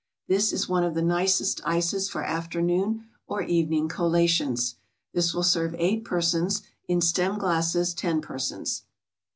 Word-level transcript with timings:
This 0.27 0.51
is 0.51 0.67
one 0.67 0.83
of 0.83 0.95
the 0.95 1.03
nicest 1.03 1.61
ices 1.63 2.09
for 2.09 2.23
afternoon 2.23 3.05
or 3.27 3.43
evening 3.43 3.87
collations. 3.87 4.73
This 5.13 5.31
will 5.31 5.43
serve 5.43 5.75
eight 5.77 6.03
persons; 6.03 6.63
in 6.87 7.01
stem 7.01 7.37
glasses, 7.37 7.93
ten 7.93 8.19
persons. 8.19 8.81